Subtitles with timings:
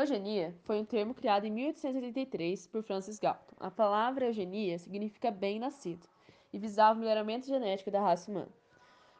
[0.00, 3.56] Eugenia foi um termo criado em 1883 por Francis Galton.
[3.58, 6.06] A palavra eugenia significa bem-nascido
[6.52, 8.52] e visava o melhoramento genético da raça humana.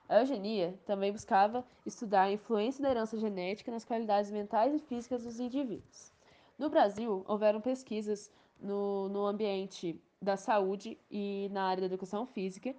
[0.08, 5.24] A eugenia também buscava estudar a influência da herança genética nas qualidades mentais e físicas
[5.24, 6.12] dos indivíduos.
[6.56, 12.72] No Brasil, houveram pesquisas no, no ambiente da saúde e na área da educação física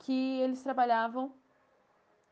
[0.00, 1.32] que eles trabalhavam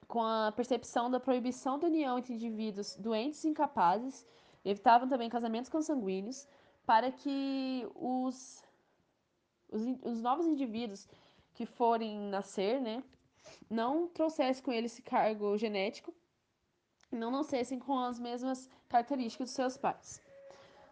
[0.08, 4.26] com a percepção da proibição da união entre indivíduos doentes e incapazes
[4.68, 6.48] Evitavam também casamentos consanguíneos
[6.84, 8.64] para que os,
[9.70, 11.08] os, os novos indivíduos
[11.54, 13.00] que forem nascer, né,
[13.70, 16.12] não trouxessem com eles esse cargo genético
[17.12, 20.20] e não nascessem com as mesmas características dos seus pais.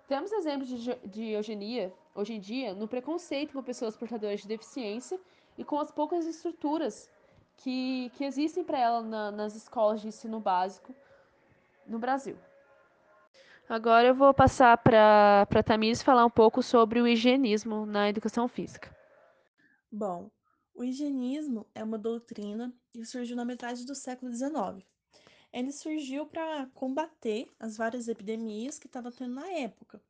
[0.07, 5.19] Temos exemplos de, de eugenia, hoje em dia, no preconceito com pessoas portadoras de deficiência
[5.59, 7.11] e com as poucas estruturas
[7.57, 10.95] que, que existem para ela na, nas escolas de ensino básico
[11.85, 12.37] no Brasil.
[13.69, 18.47] Agora eu vou passar para a Tamires falar um pouco sobre o higienismo na educação
[18.47, 18.95] física.
[19.91, 20.31] Bom,
[20.75, 24.85] o higienismo é uma doutrina que surgiu na metade do século XIX.
[25.51, 30.03] Ele surgiu para combater as várias epidemias que estavam tendo na época.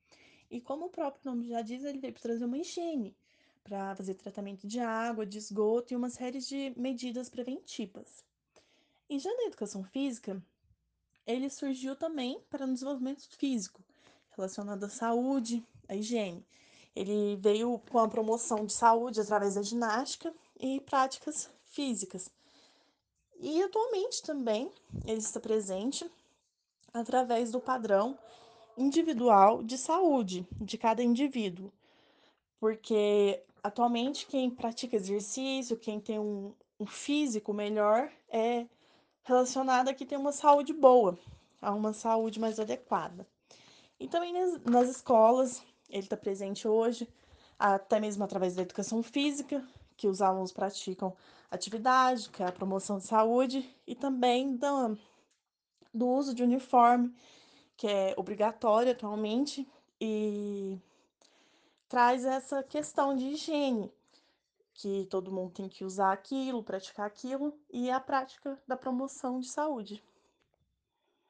[0.51, 3.17] E como o próprio nome já diz, ele veio para trazer uma higiene,
[3.63, 8.25] para fazer tratamento de água, de esgoto e uma série de medidas preventivas.
[9.09, 10.43] E já na educação física,
[11.27, 13.83] ele surgiu também para o desenvolvimento físico,
[14.31, 16.45] relacionado à saúde, à higiene.
[16.95, 22.31] Ele veio com a promoção de saúde através da ginástica e práticas físicas.
[23.41, 24.71] E atualmente também
[25.05, 26.09] ele está presente
[26.93, 28.17] através do padrão
[28.77, 31.73] individual de saúde de cada indivíduo.
[32.61, 38.67] Porque atualmente quem pratica exercício, quem tem um, um físico melhor, é
[39.25, 41.19] relacionada a que tem uma saúde boa,
[41.61, 43.27] a uma saúde mais adequada.
[43.99, 47.09] E também nas, nas escolas, ele está presente hoje,
[47.59, 49.67] até mesmo através da educação física,
[49.97, 51.15] que os alunos praticam
[51.51, 54.99] atividade, que é a promoção de saúde, e também do,
[55.93, 57.15] do uso de uniforme,
[57.77, 59.67] que é obrigatório atualmente,
[60.01, 60.79] e
[61.89, 63.93] traz essa questão de higiene,
[64.75, 69.49] que todo mundo tem que usar aquilo, praticar aquilo, e a prática da promoção de
[69.49, 70.03] saúde.